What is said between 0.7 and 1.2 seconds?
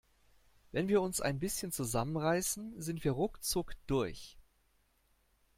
Wenn wir